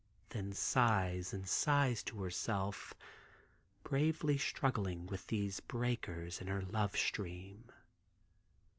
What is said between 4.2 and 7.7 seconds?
struggling with these breakers in her love stream.